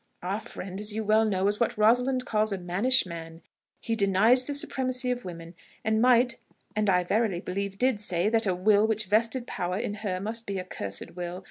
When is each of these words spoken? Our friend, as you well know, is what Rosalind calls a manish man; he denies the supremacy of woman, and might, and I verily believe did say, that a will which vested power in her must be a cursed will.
Our 0.23 0.39
friend, 0.39 0.79
as 0.81 0.91
you 0.93 1.03
well 1.03 1.25
know, 1.25 1.45
is 1.45 1.59
what 1.59 1.77
Rosalind 1.77 2.25
calls 2.25 2.51
a 2.51 2.57
manish 2.57 3.05
man; 3.05 3.43
he 3.79 3.93
denies 3.95 4.47
the 4.47 4.55
supremacy 4.55 5.11
of 5.11 5.25
woman, 5.25 5.53
and 5.83 6.01
might, 6.01 6.39
and 6.75 6.89
I 6.89 7.03
verily 7.03 7.39
believe 7.39 7.77
did 7.77 7.99
say, 8.01 8.27
that 8.27 8.47
a 8.47 8.55
will 8.55 8.87
which 8.87 9.05
vested 9.05 9.45
power 9.45 9.77
in 9.77 9.93
her 10.01 10.19
must 10.19 10.47
be 10.47 10.57
a 10.57 10.63
cursed 10.63 11.11
will. 11.11 11.39